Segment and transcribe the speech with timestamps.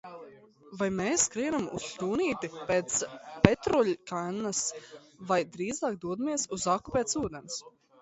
[0.77, 2.97] Vai mēs skrienam uz šķūnīti pēc
[3.45, 4.65] petrolejkannas
[5.33, 7.65] vai drīzāk dodamies uz aku pēc ūdens?